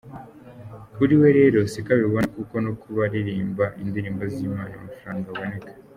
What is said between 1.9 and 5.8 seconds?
abibona kuko no kubaririmba indirimbo z’Imana amafaranga aboneka.